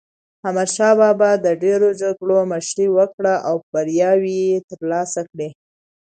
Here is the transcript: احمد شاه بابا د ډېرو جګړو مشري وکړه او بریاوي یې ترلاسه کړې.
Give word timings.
احمد 0.47 0.69
شاه 0.75 0.93
بابا 0.99 1.31
د 1.45 1.47
ډېرو 1.63 1.89
جګړو 2.01 2.39
مشري 2.51 2.87
وکړه 2.97 3.33
او 3.47 3.55
بریاوي 3.71 4.35
یې 4.49 4.57
ترلاسه 4.69 5.21
کړې. 5.31 5.49